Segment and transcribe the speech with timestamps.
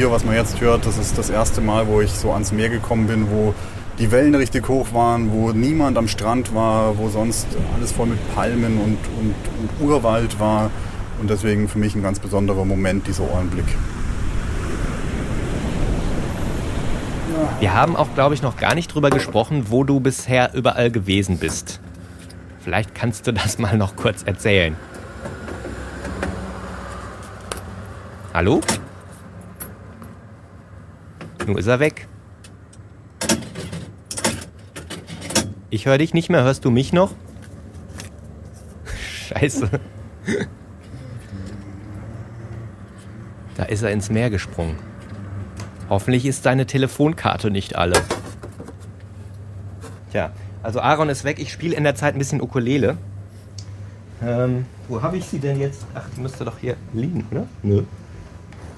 [0.00, 2.70] Bier, was man jetzt hört, das ist das erste Mal, wo ich so ans Meer
[2.70, 3.52] gekommen bin, wo
[3.98, 7.46] die Wellen richtig hoch waren, wo niemand am Strand war, wo sonst
[7.76, 10.70] alles voll mit Palmen und, und, und Urwald war.
[11.20, 13.66] Und deswegen für mich ein ganz besonderer Moment, dieser Ohrenblick.
[17.58, 21.36] Wir haben auch, glaube ich, noch gar nicht drüber gesprochen, wo du bisher überall gewesen
[21.36, 21.78] bist.
[22.60, 24.76] Vielleicht kannst du das mal noch kurz erzählen.
[28.32, 28.62] Hallo?
[31.46, 32.06] Nun ist er weg.
[35.70, 36.42] Ich höre dich nicht mehr.
[36.42, 37.12] Hörst du mich noch?
[39.28, 39.68] Scheiße.
[43.56, 44.76] Da ist er ins Meer gesprungen.
[45.90, 48.00] Hoffentlich ist seine Telefonkarte nicht alle.
[50.12, 50.30] Tja,
[50.62, 51.38] also Aaron ist weg.
[51.38, 52.96] Ich spiele in der Zeit ein bisschen Ukulele.
[54.22, 55.84] Ähm, wo habe ich sie denn jetzt?
[55.94, 57.46] Ach, die müsste doch hier liegen, oder?
[57.62, 57.82] Nö.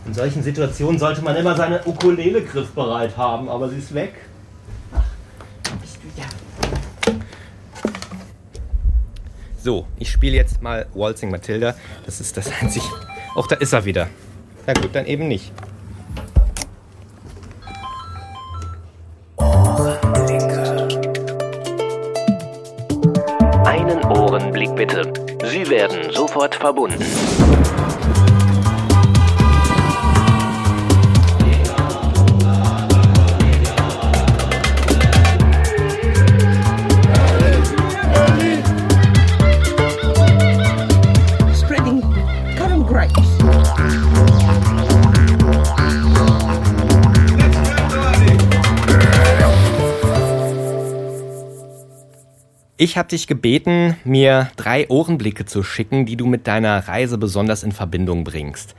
[0.05, 4.15] In solchen Situationen sollte man immer seine Ukulele griffbereit haben, aber sie ist weg.
[4.95, 5.01] Ach,
[5.81, 6.27] bist du ja?
[9.63, 11.75] So, ich spiele jetzt mal Waltzing Matilda.
[12.05, 12.85] Das ist das einzige.
[13.37, 14.09] Auch da ist er wieder.
[14.67, 15.53] Na gut, dann eben nicht.
[23.65, 25.13] Einen Ohrenblick bitte.
[25.45, 27.05] Sie werden sofort verbunden.
[52.83, 57.63] Ich habe dich gebeten, mir drei Ohrenblicke zu schicken, die du mit deiner Reise besonders
[57.63, 58.75] in Verbindung bringst.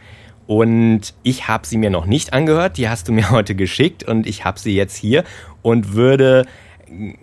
[0.46, 4.28] Und ich habe sie mir noch nicht angehört, die hast du mir heute geschickt und
[4.28, 5.24] ich habe sie jetzt hier
[5.62, 6.46] und würde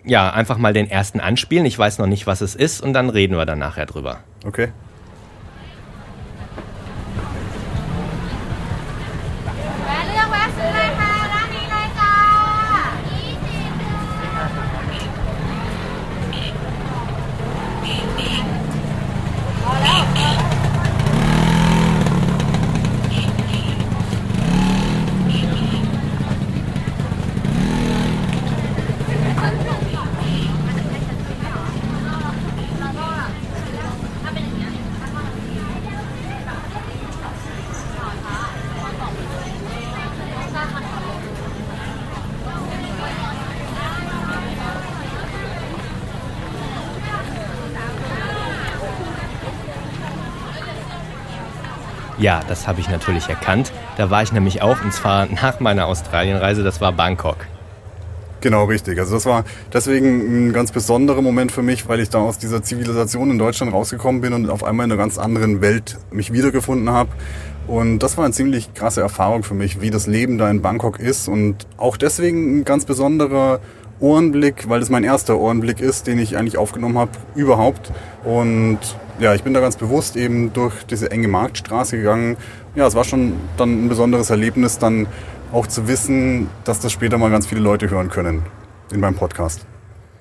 [0.05, 1.67] ja einfach mal den ersten anspielen.
[1.67, 4.21] Ich weiß noch nicht, was es ist und dann reden wir dann nachher drüber.
[4.43, 4.69] Okay.
[52.21, 53.73] Ja, das habe ich natürlich erkannt.
[53.97, 57.47] Da war ich nämlich auch, und zwar nach meiner Australienreise, das war Bangkok.
[58.41, 58.99] Genau, richtig.
[58.99, 59.43] Also das war
[59.73, 63.73] deswegen ein ganz besonderer Moment für mich, weil ich da aus dieser Zivilisation in Deutschland
[63.73, 67.09] rausgekommen bin und auf einmal in einer ganz anderen Welt mich wiedergefunden habe.
[67.65, 70.99] Und das war eine ziemlich krasse Erfahrung für mich, wie das Leben da in Bangkok
[70.99, 71.27] ist.
[71.27, 73.61] Und auch deswegen ein ganz besonderer
[73.99, 77.91] Ohrenblick, weil das mein erster Ohrenblick ist, den ich eigentlich aufgenommen habe überhaupt.
[78.23, 78.79] Und
[79.21, 82.37] ja, ich bin da ganz bewusst eben durch diese enge Marktstraße gegangen.
[82.75, 85.07] Ja, es war schon dann ein besonderes Erlebnis, dann
[85.53, 88.43] auch zu wissen, dass das später mal ganz viele Leute hören können
[88.91, 89.65] in meinem Podcast.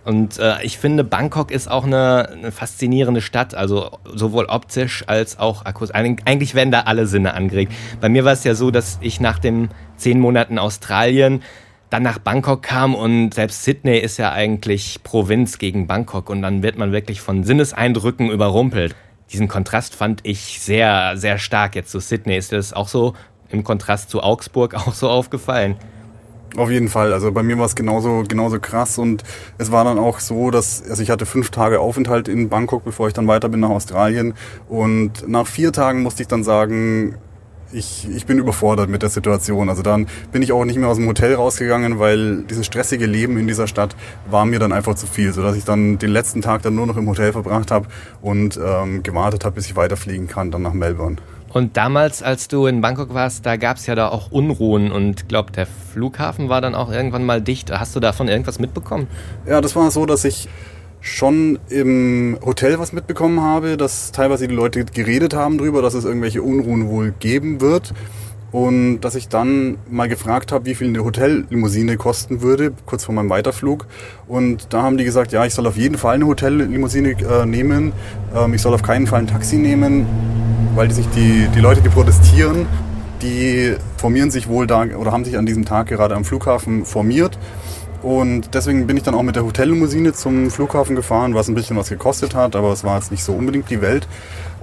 [0.05, 5.39] Und äh, ich finde, Bangkok ist auch eine, eine faszinierende Stadt, also sowohl optisch als
[5.39, 5.95] auch akustisch.
[5.97, 7.73] Eig- Eigentlich werden da alle Sinne angeregt.
[8.01, 11.43] Bei mir war es ja so, dass ich nach den zehn Monaten Australien
[11.91, 16.63] dann nach Bangkok kam und selbst Sydney ist ja eigentlich Provinz gegen Bangkok und dann
[16.63, 18.95] wird man wirklich von Sinneseindrücken überrumpelt.
[19.33, 22.37] Diesen Kontrast fand ich sehr, sehr stark jetzt zu Sydney.
[22.37, 23.15] Ist das auch so
[23.51, 25.77] im Kontrast zu Augsburg auch so aufgefallen?
[26.57, 27.13] Auf jeden Fall.
[27.13, 29.23] Also bei mir war es genauso, genauso krass und
[29.59, 33.09] es war dann auch so, dass also ich hatte fünf Tage Aufenthalt in Bangkok, bevor
[33.09, 34.35] ich dann weiter bin nach Australien
[34.69, 37.17] und nach vier Tagen musste ich dann sagen,
[37.73, 39.69] ich, ich bin überfordert mit der Situation.
[39.69, 43.37] Also dann bin ich auch nicht mehr aus dem Hotel rausgegangen, weil dieses stressige Leben
[43.37, 43.97] in dieser Stadt
[44.31, 46.97] war mir dann einfach zu viel, sodass ich dann den letzten Tag dann nur noch
[46.97, 47.87] im Hotel verbracht habe
[48.23, 51.17] und ähm, gewartet habe, bis ich weiterfliegen kann, dann nach Melbourne.
[51.53, 55.29] Und damals, als du in Bangkok warst, da gab es ja da auch Unruhen und
[55.29, 57.73] glaub, der Flughafen war dann auch irgendwann mal dicht.
[57.73, 59.09] Hast du davon irgendwas mitbekommen?
[59.47, 60.49] Ja, das war so, dass ich
[61.01, 66.05] schon im Hotel was mitbekommen habe, dass teilweise die Leute geredet haben drüber, dass es
[66.05, 67.95] irgendwelche Unruhen wohl geben wird.
[68.53, 73.15] Und dass ich dann mal gefragt habe, wie viel eine Hotellimousine kosten würde, kurz vor
[73.15, 73.87] meinem Weiterflug.
[74.27, 77.93] Und da haben die gesagt, ja, ich soll auf jeden Fall eine Hotellimousine äh, nehmen.
[78.35, 80.05] Ähm, ich soll auf keinen Fall ein Taxi nehmen,
[80.75, 82.67] weil die sich die, die Leute, die protestieren,
[83.23, 87.39] die formieren sich wohl da oder haben sich an diesem Tag gerade am Flughafen formiert.
[88.03, 91.77] Und deswegen bin ich dann auch mit der Hotellimousine zum Flughafen gefahren, was ein bisschen
[91.77, 94.09] was gekostet hat, aber es war jetzt nicht so unbedingt die Welt.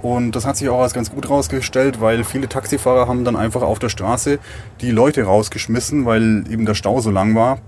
[0.02, 3.62] Und das hat sich auch als ganz gut rausgestellt, weil viele Taxifahrer haben dann einfach
[3.62, 4.38] auf der Straße
[4.80, 7.58] die Leute rausgeschmissen, weil eben der Stau so lang war.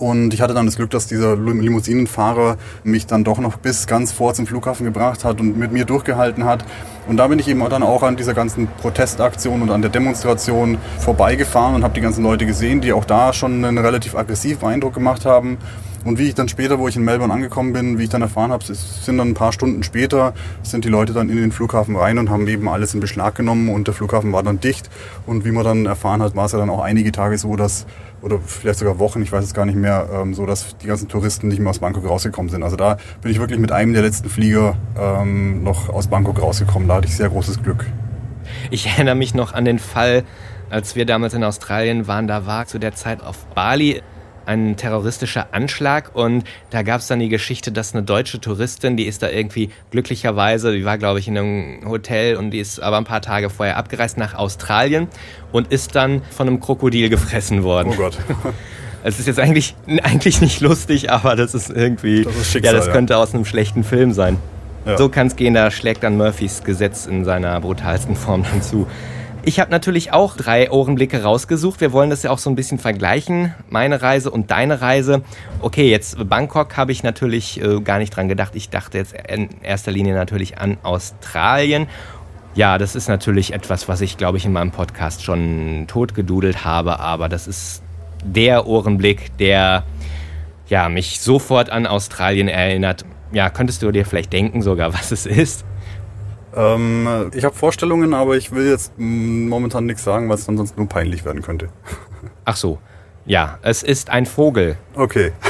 [0.00, 4.12] Und ich hatte dann das Glück, dass dieser Limousinenfahrer mich dann doch noch bis ganz
[4.12, 6.64] vor zum Flughafen gebracht hat und mit mir durchgehalten hat.
[7.06, 10.78] Und da bin ich eben dann auch an dieser ganzen Protestaktion und an der Demonstration
[11.00, 14.94] vorbeigefahren und habe die ganzen Leute gesehen, die auch da schon einen relativ aggressiven Eindruck
[14.94, 15.58] gemacht haben.
[16.04, 18.52] Und wie ich dann später, wo ich in Melbourne angekommen bin, wie ich dann erfahren
[18.52, 20.32] habe, sind dann ein paar Stunden später,
[20.62, 23.68] sind die Leute dann in den Flughafen rein und haben eben alles in Beschlag genommen
[23.68, 24.88] und der Flughafen war dann dicht.
[25.26, 27.86] Und wie man dann erfahren hat, war es ja dann auch einige Tage so, dass
[28.22, 31.08] oder vielleicht sogar Wochen, ich weiß es gar nicht mehr, ähm, so dass die ganzen
[31.08, 32.62] Touristen nicht mehr aus Bangkok rausgekommen sind.
[32.62, 36.88] Also da bin ich wirklich mit einem der letzten Flieger ähm, noch aus Bangkok rausgekommen.
[36.88, 37.86] Da hatte ich sehr großes Glück.
[38.70, 40.24] Ich erinnere mich noch an den Fall,
[40.70, 44.02] als wir damals in Australien waren, da war zu der Zeit auf Bali
[44.46, 49.04] ein terroristischer Anschlag und da gab es dann die Geschichte, dass eine deutsche Touristin, die
[49.04, 52.98] ist da irgendwie glücklicherweise, die war glaube ich in einem Hotel und die ist aber
[52.98, 55.08] ein paar Tage vorher abgereist nach Australien
[55.52, 57.92] und ist dann von einem Krokodil gefressen worden.
[57.92, 58.18] Oh Gott.
[59.02, 62.78] Es ist jetzt eigentlich, eigentlich nicht lustig, aber das ist irgendwie, das ist Schicksal, ja,
[62.78, 64.36] das könnte aus einem schlechten Film sein.
[64.84, 64.96] Ja.
[64.96, 68.86] So kann es gehen, da schlägt dann Murphys Gesetz in seiner brutalsten Form dann zu.
[69.42, 71.80] Ich habe natürlich auch drei Ohrenblicke rausgesucht.
[71.80, 73.54] Wir wollen das ja auch so ein bisschen vergleichen.
[73.70, 75.22] Meine Reise und deine Reise.
[75.62, 78.54] Okay, jetzt Bangkok habe ich natürlich äh, gar nicht dran gedacht.
[78.54, 81.86] Ich dachte jetzt in erster Linie natürlich an Australien.
[82.54, 87.00] Ja, das ist natürlich etwas, was ich, glaube ich, in meinem Podcast schon totgedudelt habe.
[87.00, 87.82] Aber das ist
[88.22, 89.84] der Ohrenblick, der
[90.68, 93.06] ja, mich sofort an Australien erinnert.
[93.32, 95.64] Ja, könntest du dir vielleicht denken sogar, was es ist?
[96.54, 100.56] Ähm, ich habe Vorstellungen, aber ich will jetzt mm, momentan nichts sagen, weil es dann
[100.56, 101.68] sonst nur peinlich werden könnte.
[102.44, 102.78] Ach so.
[103.26, 104.76] Ja, es ist ein Vogel.
[104.94, 105.32] Okay.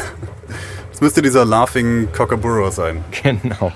[0.93, 3.03] Es müsste dieser Laughing Cockaburro sein.
[3.23, 3.73] Genau.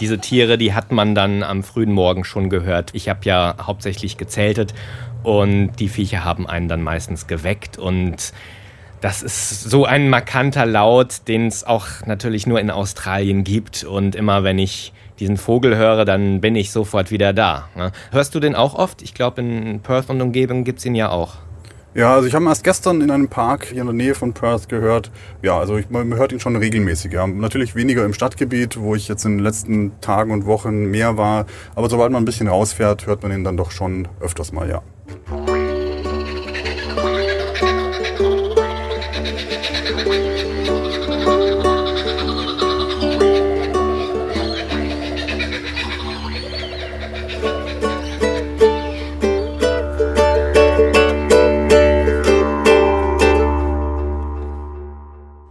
[0.00, 2.90] Diese Tiere, die hat man dann am frühen Morgen schon gehört.
[2.92, 4.74] Ich habe ja hauptsächlich gezeltet
[5.22, 8.32] und die Viecher haben einen dann meistens geweckt und
[9.00, 14.14] das ist so ein markanter Laut, den es auch natürlich nur in Australien gibt und
[14.14, 17.68] immer wenn ich diesen Vogel höre, dann bin ich sofort wieder da.
[17.74, 17.92] ne?
[18.10, 19.02] Hörst du den auch oft?
[19.02, 21.36] Ich glaube, in Perth und Umgebung gibt es ihn ja auch.
[21.96, 24.34] Ja, also ich habe ihn erst gestern in einem Park hier in der Nähe von
[24.34, 25.10] Perth gehört.
[25.40, 27.10] Ja, also ich, man hört ihn schon regelmäßig.
[27.14, 27.26] Ja.
[27.26, 31.46] Natürlich weniger im Stadtgebiet, wo ich jetzt in den letzten Tagen und Wochen mehr war.
[31.74, 34.82] Aber sobald man ein bisschen rausfährt, hört man ihn dann doch schon öfters mal, ja.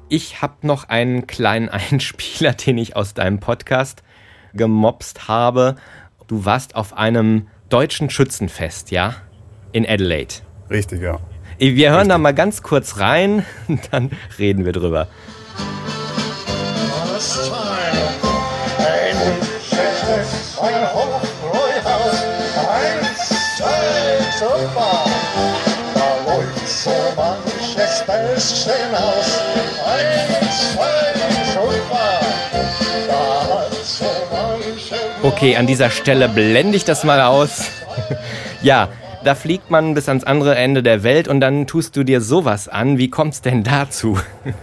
[0.08, 4.04] Ich habe noch einen kleinen Einspieler, den ich aus deinem Podcast
[4.54, 5.76] gemobst habe.
[6.28, 9.16] Du warst auf einem deutschen Schützenfest, ja?
[9.72, 10.36] In Adelaide.
[10.70, 11.20] Richtig, ja.
[11.58, 13.46] Wir hören da mal ganz kurz rein,
[13.92, 15.08] dann reden wir drüber.
[17.16, 17.52] Last
[35.26, 37.72] Okay, an dieser Stelle blende ich das mal aus.
[38.62, 38.90] ja,
[39.24, 42.68] da fliegt man bis ans andere Ende der Welt und dann tust du dir sowas
[42.68, 43.00] an.
[43.00, 44.20] Wie kommt's denn dazu?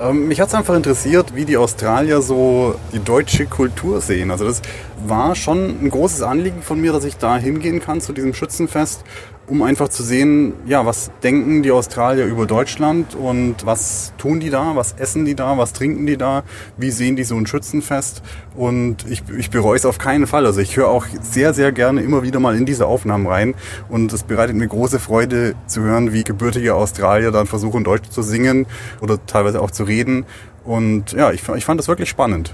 [0.00, 4.30] Ähm, mich es einfach interessiert, wie die Australier so die deutsche Kultur sehen.
[4.30, 4.62] Also das
[5.04, 9.04] war schon ein großes Anliegen von mir, dass ich da hingehen kann zu diesem Schützenfest,
[9.48, 14.50] um einfach zu sehen, ja, was denken die Australier über Deutschland und was tun die
[14.50, 16.42] da, was essen die da, was trinken die da,
[16.76, 18.22] wie sehen die so ein Schützenfest.
[18.56, 20.46] Und ich, ich bereue es auf keinen Fall.
[20.46, 23.54] Also ich höre auch sehr, sehr gerne immer wieder mal in diese Aufnahmen rein.
[23.88, 28.22] Und es bereitet mir große Freude zu hören, wie gebürtige Australier dann versuchen, Deutsch zu
[28.22, 28.66] singen
[29.00, 30.26] oder teilweise auch zu reden.
[30.64, 32.52] Und ja, ich, ich fand das wirklich spannend.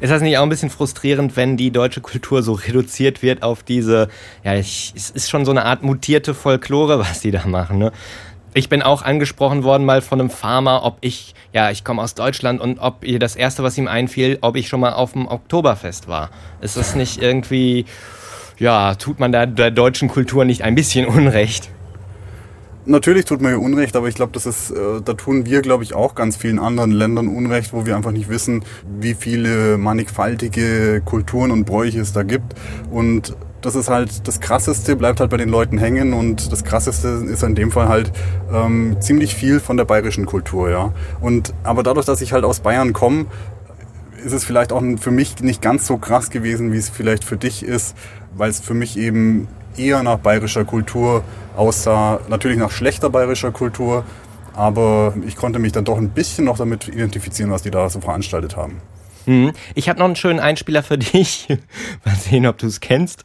[0.00, 3.62] Ist das nicht auch ein bisschen frustrierend, wenn die deutsche Kultur so reduziert wird auf
[3.62, 4.08] diese,
[4.44, 7.92] ja, ich, es ist schon so eine Art mutierte Folklore, was die da machen, ne?
[8.52, 12.14] Ich bin auch angesprochen worden mal von einem Farmer, ob ich, ja, ich komme aus
[12.14, 15.28] Deutschland und ob ihr das erste, was ihm einfiel, ob ich schon mal auf dem
[15.28, 16.30] Oktoberfest war.
[16.60, 17.84] Ist das nicht irgendwie,
[18.58, 21.70] ja, tut man da der deutschen Kultur nicht ein bisschen Unrecht?
[22.86, 25.94] Natürlich tut mir Unrecht, aber ich glaube, das ist, äh, da tun wir, glaube ich,
[25.94, 28.64] auch ganz vielen anderen Ländern Unrecht, wo wir einfach nicht wissen,
[28.98, 32.54] wie viele mannigfaltige Kulturen und Bräuche es da gibt.
[32.90, 37.08] Und das ist halt das Krasseste, bleibt halt bei den Leuten hängen und das Krasseste
[37.30, 38.12] ist in dem Fall halt
[38.50, 40.94] ähm, ziemlich viel von der bayerischen Kultur, ja.
[41.20, 43.26] Und aber dadurch, dass ich halt aus Bayern komme,
[44.24, 47.36] ist es vielleicht auch für mich nicht ganz so krass gewesen, wie es vielleicht für
[47.36, 47.94] dich ist,
[48.34, 51.22] weil es für mich eben eher nach bayerischer Kultur
[51.56, 54.04] aussah, natürlich nach schlechter bayerischer Kultur,
[54.54, 58.00] aber ich konnte mich dann doch ein bisschen noch damit identifizieren, was die da so
[58.00, 58.80] veranstaltet haben.
[59.26, 59.52] Hm.
[59.74, 61.48] Ich habe noch einen schönen Einspieler für dich.
[62.04, 63.24] Mal sehen, ob du es kennst.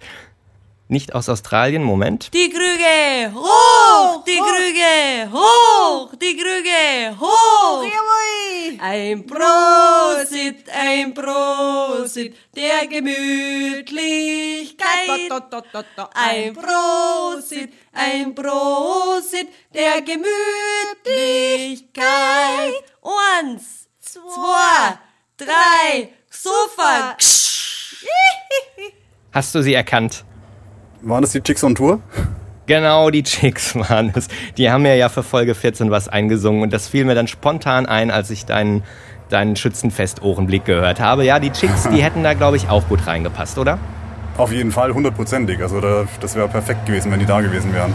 [0.87, 2.31] Nicht aus Australien, Moment.
[2.33, 7.83] Die Krüge hoch, die Krüge hoch, die Krüge hoch.
[8.79, 14.85] Ein Prosit, ein Prosit der Gemütlichkeit.
[16.13, 22.83] Ein Prosit, ein Prosit der Gemütlichkeit.
[23.03, 24.99] Eins, zwei,
[25.37, 27.15] drei, Sofa.
[29.31, 30.23] Hast du sie erkannt?
[31.01, 32.01] Waren das die Chicks on Tour?
[32.67, 34.27] Genau, die Chicks waren es.
[34.57, 37.85] Die haben mir ja für Folge 14 was eingesungen und das fiel mir dann spontan
[37.85, 38.83] ein, als ich deinen,
[39.29, 41.25] deinen Schützenfest-Ohrenblick gehört habe.
[41.25, 43.77] Ja, die Chicks, die hätten da, glaube ich, auch gut reingepasst, oder?
[44.37, 45.61] Auf jeden Fall, hundertprozentig.
[45.61, 47.93] Also da, das wäre perfekt gewesen, wenn die da gewesen wären.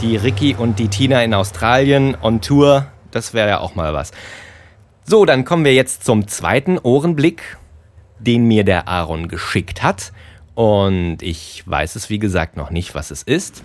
[0.00, 4.12] Die Ricky und die Tina in Australien on Tour, das wäre ja auch mal was.
[5.04, 7.58] So, dann kommen wir jetzt zum zweiten Ohrenblick,
[8.18, 10.12] den mir der Aaron geschickt hat.
[10.60, 13.62] Und ich weiß es, wie gesagt, noch nicht, was es ist.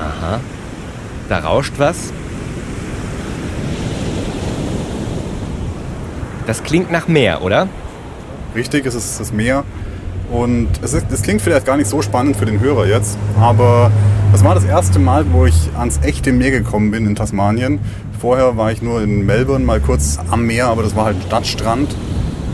[0.00, 0.40] Aha.
[1.28, 2.10] Da rauscht was.
[6.46, 7.68] Das klingt nach Meer, oder?
[8.54, 9.62] Richtig, es ist das Meer.
[10.30, 13.92] Und es, ist, es klingt vielleicht gar nicht so spannend für den Hörer jetzt, aber
[14.32, 17.80] das war das erste Mal, wo ich ans echte Meer gekommen bin in Tasmanien.
[18.22, 21.92] Vorher war ich nur in Melbourne mal kurz am Meer, aber das war halt Stadtstrand.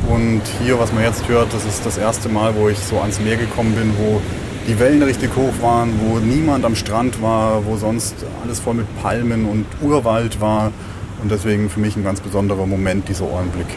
[0.09, 3.21] Und hier, was man jetzt hört, das ist das erste Mal, wo ich so ans
[3.21, 4.23] Meer gekommen bin, wo
[4.67, 8.87] die Wellen richtig hoch waren, wo niemand am Strand war, wo sonst alles voll mit
[9.03, 10.73] Palmen und Urwald war.
[11.23, 13.69] Und deswegen für mich ein ganz besonderer Moment, dieser Ohrenblick.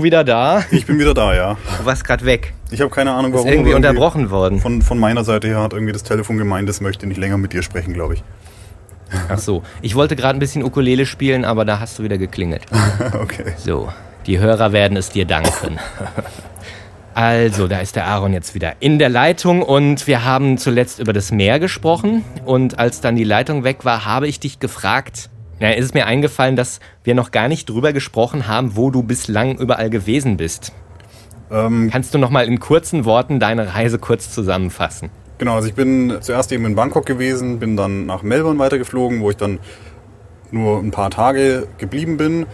[0.00, 0.64] Du wieder da?
[0.70, 1.56] Ich bin wieder da, ja.
[1.78, 2.52] Du warst gerade weg.
[2.70, 3.48] Ich habe keine Ahnung, Ist warum.
[3.48, 4.60] irgendwie aber unterbrochen worden.
[4.60, 7.52] Von, von meiner Seite her hat irgendwie das Telefon gemeint, es möchte nicht länger mit
[7.52, 8.24] dir sprechen, glaube ich.
[9.28, 9.62] Ach so.
[9.82, 12.62] Ich wollte gerade ein bisschen Ukulele spielen, aber da hast du wieder geklingelt.
[13.20, 13.54] okay.
[13.58, 13.92] So,
[14.26, 15.78] die Hörer werden es dir danken.
[17.12, 21.12] Also, da ist der Aaron jetzt wieder in der Leitung und wir haben zuletzt über
[21.12, 25.28] das Meer gesprochen und als dann die Leitung weg war, habe ich dich gefragt,
[25.60, 29.02] ja, ist es mir eingefallen, dass wir noch gar nicht drüber gesprochen haben, wo du
[29.02, 30.72] bislang überall gewesen bist.
[31.50, 35.10] Ähm, Kannst du noch mal in kurzen Worten deine Reise kurz zusammenfassen?
[35.38, 39.30] Genau, also ich bin zuerst eben in Bangkok gewesen, bin dann nach Melbourne weitergeflogen, wo
[39.30, 39.58] ich dann
[40.50, 42.46] nur ein paar Tage geblieben bin.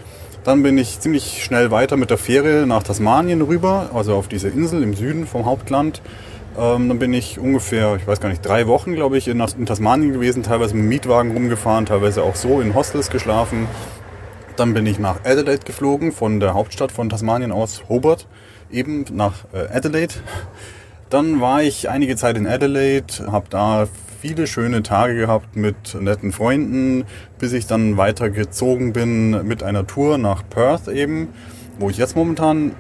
[0.47, 4.49] Dann bin ich ziemlich schnell weiter mit der Fähre nach Tasmanien rüber, also auf diese
[4.49, 6.01] Insel im Süden vom Hauptland.
[6.57, 9.67] Ähm, dann bin ich ungefähr, ich weiß gar nicht, drei Wochen, glaube ich, in, in
[9.67, 13.67] Tasmanien gewesen, teilweise mit dem Mietwagen rumgefahren, teilweise auch so in Hostels geschlafen.
[14.55, 18.29] Dann bin ich nach Adelaide geflogen, von der Hauptstadt von Tasmanien aus, Hobart,
[18.71, 20.15] eben nach äh, Adelaide.
[21.11, 23.89] Dann war ich einige Zeit in Adelaide, habe da
[24.27, 27.05] viele schöne Tage gehabt mit netten Freunden,
[27.39, 31.29] bis ich dann weitergezogen bin mit einer Tour nach Perth eben,
[31.79, 32.73] wo ich jetzt momentan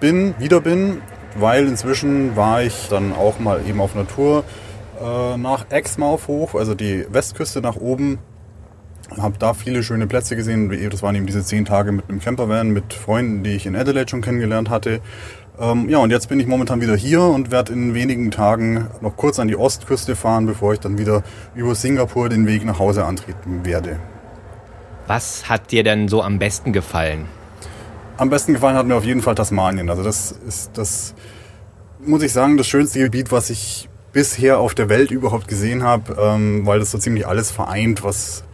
[0.00, 1.02] bin, wieder bin,
[1.36, 4.44] weil inzwischen war ich dann auch mal eben auf einer Tour
[4.98, 8.18] äh, nach Exmouth hoch, also die Westküste nach oben.
[9.18, 10.70] Habe da viele schöne Plätze gesehen.
[10.90, 14.08] Das waren eben diese zehn Tage mit einem Campervan, mit Freunden, die ich in Adelaide
[14.08, 15.00] schon kennengelernt hatte.
[15.58, 19.16] Ähm, ja, und jetzt bin ich momentan wieder hier und werde in wenigen Tagen noch
[19.16, 21.22] kurz an die Ostküste fahren, bevor ich dann wieder
[21.54, 24.00] über Singapur den Weg nach Hause antreten werde.
[25.06, 27.26] Was hat dir denn so am besten gefallen?
[28.16, 29.90] Am besten gefallen hat mir auf jeden Fall Tasmanien.
[29.90, 31.14] Also das ist das,
[32.04, 36.16] muss ich sagen, das schönste Gebiet, was ich bisher auf der Welt überhaupt gesehen habe,
[36.20, 38.44] ähm, weil das so ziemlich alles vereint, was,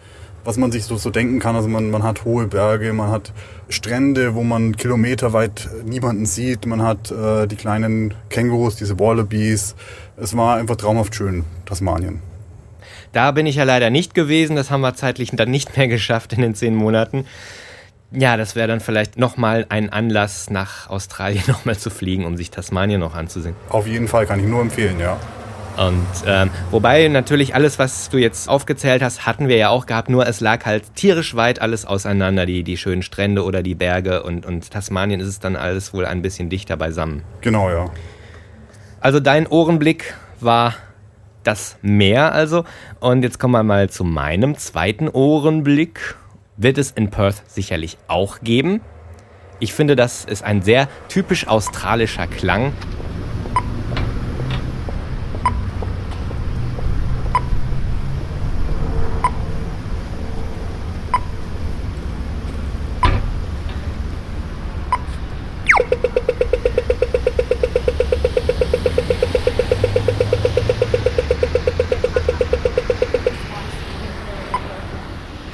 [0.45, 1.57] was man sich so, so denken kann.
[1.57, 3.33] Also man, man hat hohe Berge, man hat
[3.69, 9.75] Strände, wo man kilometerweit niemanden sieht, man hat äh, die kleinen Kängurus, diese Wallabies.
[10.17, 12.21] Es war einfach traumhaft schön, Tasmanien.
[13.13, 16.33] Da bin ich ja leider nicht gewesen, das haben wir zeitlich dann nicht mehr geschafft
[16.33, 17.27] in den zehn Monaten.
[18.13, 22.51] Ja, das wäre dann vielleicht nochmal ein Anlass, nach Australien nochmal zu fliegen, um sich
[22.51, 23.55] Tasmanien noch anzusehen.
[23.69, 25.19] Auf jeden Fall kann ich nur empfehlen, ja.
[25.77, 30.09] Und ähm, wobei natürlich alles, was du jetzt aufgezählt hast, hatten wir ja auch gehabt,
[30.09, 34.23] nur es lag halt tierisch weit alles auseinander, die, die schönen Strände oder die Berge
[34.23, 37.23] und, und Tasmanien ist es dann alles wohl ein bisschen dichter beisammen.
[37.41, 37.87] Genau, ja.
[39.01, 40.75] Also dein Ohrenblick war
[41.43, 42.65] das Meer also.
[43.01, 46.17] Und jetzt kommen wir mal zu meinem zweiten Ohrenblick.
[46.57, 48.81] Wird es in Perth sicherlich auch geben.
[49.59, 52.73] Ich finde, das ist ein sehr typisch australischer Klang.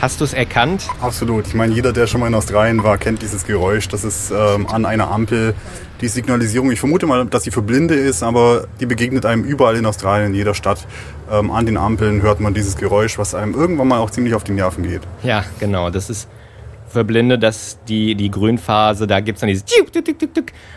[0.06, 0.86] Hast du es erkannt?
[1.00, 1.48] Absolut.
[1.48, 3.88] Ich meine, jeder, der schon mal in Australien war, kennt dieses Geräusch.
[3.88, 5.52] Das ist ähm, an einer Ampel
[6.00, 6.70] die Signalisierung.
[6.70, 10.28] Ich vermute mal, dass sie für Blinde ist, aber die begegnet einem überall in Australien,
[10.28, 10.86] in jeder Stadt.
[11.28, 14.44] Ähm, an den Ampeln hört man dieses Geräusch, was einem irgendwann mal auch ziemlich auf
[14.44, 15.02] die Nerven geht.
[15.24, 15.90] Ja, genau.
[15.90, 16.28] Das ist
[16.88, 19.64] für Blinde, dass die, die Grünphase, da gibt es dann dieses.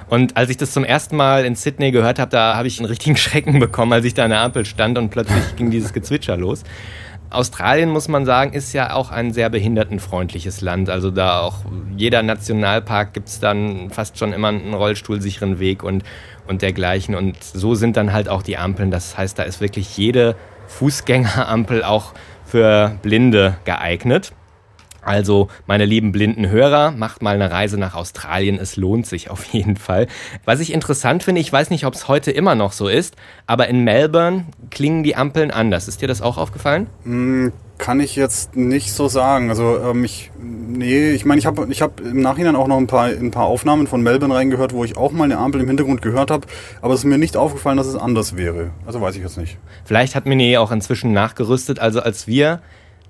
[0.10, 2.88] Und als ich das zum ersten Mal in Sydney gehört habe, da habe ich einen
[2.88, 6.36] richtigen Schrecken bekommen, als ich da an der Ampel stand und plötzlich ging dieses Gezwitscher
[6.36, 6.64] los.
[7.32, 10.90] Australien, muss man sagen, ist ja auch ein sehr behindertenfreundliches Land.
[10.90, 11.58] Also da auch
[11.96, 16.04] jeder Nationalpark gibt es dann fast schon immer einen rollstuhlsicheren Weg und,
[16.48, 17.14] und dergleichen.
[17.14, 18.90] Und so sind dann halt auch die Ampeln.
[18.90, 20.36] Das heißt, da ist wirklich jede
[20.68, 22.14] Fußgängerampel auch
[22.46, 24.34] für Blinde geeignet.
[25.10, 28.60] Also, meine lieben blinden Hörer, macht mal eine Reise nach Australien.
[28.60, 30.06] Es lohnt sich auf jeden Fall.
[30.46, 33.16] Was ich interessant finde, ich weiß nicht, ob es heute immer noch so ist,
[33.48, 35.88] aber in Melbourne klingen die Ampeln anders.
[35.88, 36.86] Ist dir das auch aufgefallen?
[37.06, 39.50] Hm, kann ich jetzt nicht so sagen.
[39.50, 42.86] Also ähm, ich, nee, ich meine, ich habe ich hab im Nachhinein auch noch ein
[42.86, 46.04] paar, ein paar Aufnahmen von Melbourne reingehört, wo ich auch mal eine Ampel im Hintergrund
[46.04, 46.46] gehört habe,
[46.84, 48.70] aber es ist mir nicht aufgefallen, dass es anders wäre.
[48.86, 49.58] Also weiß ich jetzt nicht.
[49.86, 51.80] Vielleicht hat Mini auch inzwischen nachgerüstet.
[51.80, 52.62] Also als wir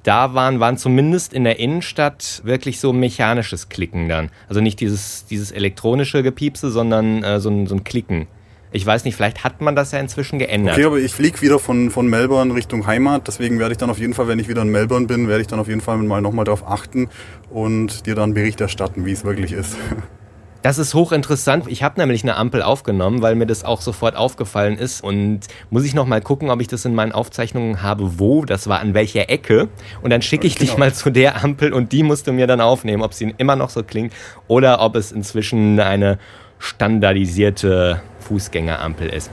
[0.03, 4.29] da waren, waren zumindest in der Innenstadt wirklich so mechanisches Klicken dann.
[4.47, 8.27] Also nicht dieses, dieses elektronische Gepiepse, sondern äh, so, ein, so ein Klicken.
[8.71, 10.75] Ich weiß nicht, vielleicht hat man das ja inzwischen geändert.
[10.75, 13.97] Okay, aber ich fliege wieder von, von Melbourne Richtung Heimat, deswegen werde ich dann auf
[13.97, 16.21] jeden Fall, wenn ich wieder in Melbourne bin, werde ich dann auf jeden Fall mal
[16.21, 17.09] nochmal darauf achten
[17.49, 19.75] und dir dann Bericht erstatten, wie es wirklich ist.
[20.61, 21.67] Das ist hochinteressant.
[21.67, 25.01] Ich habe nämlich eine Ampel aufgenommen, weil mir das auch sofort aufgefallen ist.
[25.01, 28.67] Und muss ich noch mal gucken, ob ich das in meinen Aufzeichnungen habe, wo, das
[28.67, 29.69] war an welcher Ecke.
[30.01, 30.71] Und dann schicke ich genau.
[30.71, 33.55] dich mal zu der Ampel und die musst du mir dann aufnehmen, ob sie immer
[33.55, 34.13] noch so klingt
[34.47, 36.19] oder ob es inzwischen eine
[36.59, 39.31] standardisierte Fußgängerampel ist.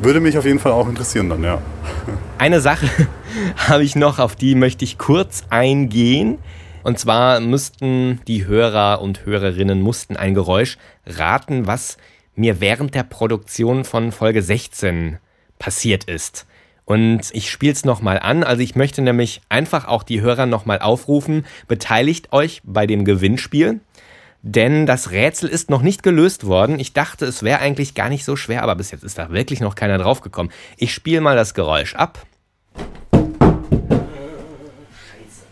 [0.00, 1.62] Würde mich auf jeden Fall auch interessieren dann, ja.
[2.38, 2.88] Eine Sache
[3.68, 6.38] habe ich noch, auf die möchte ich kurz eingehen.
[6.86, 11.96] Und zwar müssten die Hörer und Hörerinnen mussten ein Geräusch raten, was
[12.36, 15.18] mir während der Produktion von Folge 16
[15.58, 16.46] passiert ist.
[16.84, 18.44] Und ich spiele es nochmal an.
[18.44, 23.80] Also ich möchte nämlich einfach auch die Hörer nochmal aufrufen, beteiligt euch bei dem Gewinnspiel.
[24.42, 26.78] Denn das Rätsel ist noch nicht gelöst worden.
[26.78, 29.58] Ich dachte, es wäre eigentlich gar nicht so schwer, aber bis jetzt ist da wirklich
[29.58, 30.52] noch keiner draufgekommen.
[30.76, 32.24] Ich spiele mal das Geräusch ab.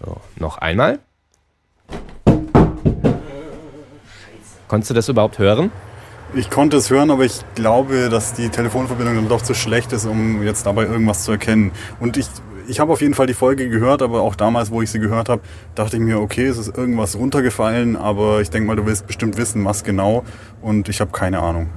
[0.01, 1.01] So, noch einmal.
[4.69, 5.71] Konntest du das überhaupt hören?
[6.35, 10.05] Ich konnte es hören, aber ich glaube, dass die Telefonverbindung dann doch zu schlecht ist,
[10.05, 11.71] um jetzt dabei irgendwas zu erkennen.
[12.01, 12.27] Und ich,
[12.67, 15.29] ich habe auf jeden Fall die Folge gehört, aber auch damals, wo ich sie gehört
[15.29, 15.43] habe,
[15.75, 19.37] dachte ich mir, okay, es ist irgendwas runtergefallen, aber ich denke mal, du willst bestimmt
[19.37, 20.25] wissen, was genau.
[20.61, 21.69] Und ich habe keine Ahnung.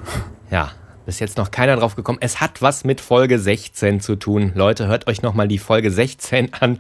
[0.50, 0.72] Ja,
[1.08, 2.18] bis jetzt noch keiner drauf gekommen.
[2.22, 4.52] Es hat was mit Folge 16 zu tun.
[4.56, 6.80] Leute, hört euch nochmal die Folge 16 an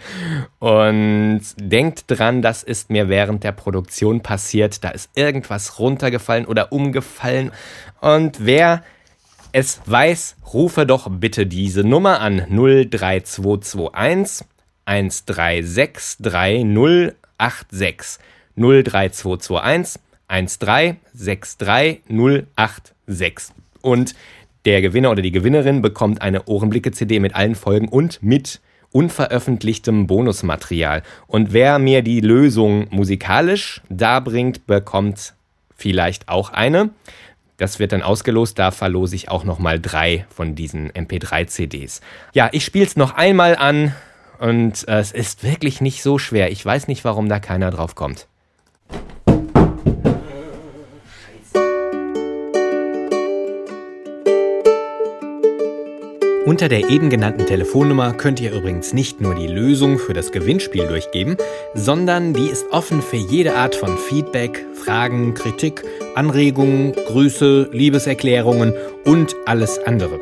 [0.59, 4.83] und denkt dran, das ist mir während der Produktion passiert.
[4.83, 7.53] Da ist irgendwas runtergefallen oder umgefallen.
[8.01, 8.83] Und wer
[9.53, 14.45] es weiß, rufe doch bitte diese Nummer an 03221
[14.83, 18.19] 136 3086
[18.57, 23.55] 03221 136 3086
[23.87, 24.15] und
[24.65, 28.59] der Gewinner oder die Gewinnerin bekommt eine Ohrenblicke-CD mit allen Folgen und mit
[28.91, 31.03] unveröffentlichtem Bonusmaterial.
[31.25, 35.35] Und wer mir die Lösung musikalisch darbringt, bekommt
[35.73, 36.89] vielleicht auch eine.
[37.55, 42.01] Das wird dann ausgelost, da verlose ich auch nochmal drei von diesen MP3-CDs.
[42.33, 43.95] Ja, ich spiele es noch einmal an
[44.39, 46.51] und äh, es ist wirklich nicht so schwer.
[46.51, 48.27] Ich weiß nicht, warum da keiner drauf kommt.
[56.47, 60.87] Unter der eben genannten Telefonnummer könnt ihr übrigens nicht nur die Lösung für das Gewinnspiel
[60.87, 61.35] durchgeben,
[61.73, 65.83] sondern die ist offen für jede Art von Feedback, Fragen, Kritik,
[66.15, 70.21] Anregungen, Grüße, Liebeserklärungen und alles andere.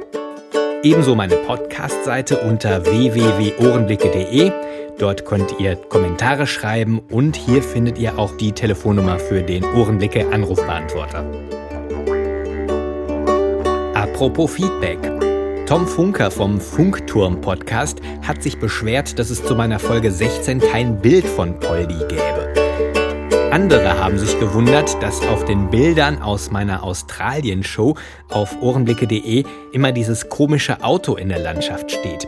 [0.81, 4.51] Ebenso meine Podcast-Seite unter www.ohrenblicke.de.
[4.97, 10.25] Dort könnt ihr Kommentare schreiben und hier findet ihr auch die Telefonnummer für den Ohrenblicke
[10.31, 11.23] Anrufbeantworter.
[13.93, 15.24] Apropos Feedback.
[15.65, 21.01] Tom Funker vom Funkturm Podcast hat sich beschwert, dass es zu meiner Folge 16 kein
[21.01, 23.49] Bild von Poldi gäbe.
[23.51, 27.95] Andere haben sich gewundert, dass auf den Bildern aus meiner Australien-Show
[28.29, 32.27] auf ohrenblicke.de immer dieses komische Auto in der Landschaft steht.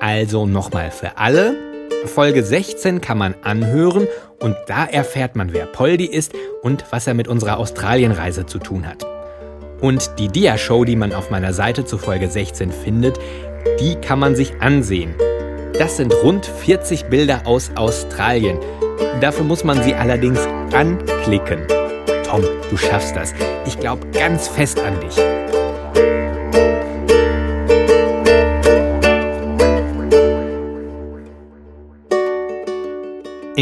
[0.00, 1.56] Also nochmal für alle.
[2.04, 4.06] Folge 16 kann man anhören
[4.40, 8.86] und da erfährt man, wer Poldi ist und was er mit unserer Australienreise zu tun
[8.86, 9.06] hat.
[9.82, 13.18] Und die Dia-Show, die man auf meiner Seite zu Folge 16 findet,
[13.80, 15.14] die kann man sich ansehen.
[15.76, 18.58] Das sind rund 40 Bilder aus Australien.
[19.20, 20.38] Dafür muss man sie allerdings
[20.72, 21.66] anklicken.
[22.24, 23.34] Tom, du schaffst das.
[23.66, 25.16] Ich glaube ganz fest an dich.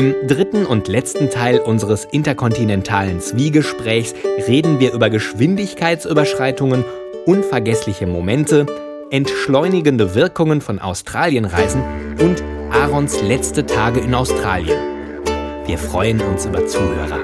[0.01, 4.15] Im dritten und letzten Teil unseres interkontinentalen Zwiegesprächs
[4.49, 6.87] reden wir über Geschwindigkeitsüberschreitungen,
[7.27, 8.65] unvergessliche Momente,
[9.11, 11.83] entschleunigende Wirkungen von Australienreisen
[12.19, 14.79] und Aarons letzte Tage in Australien.
[15.67, 17.21] Wir freuen uns über Zuhörer.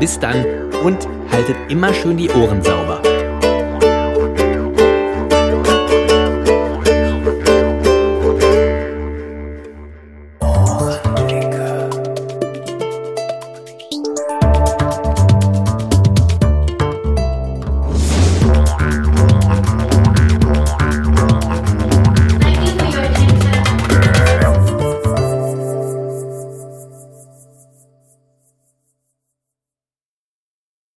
[0.00, 0.44] Bis dann
[0.82, 2.95] und haltet immer schön die Ohren sauber.